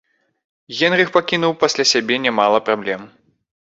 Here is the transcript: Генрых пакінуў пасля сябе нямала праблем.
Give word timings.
Генрых 0.79 1.11
пакінуў 1.17 1.53
пасля 1.65 1.85
сябе 1.93 2.15
нямала 2.25 2.57
праблем. 2.71 3.01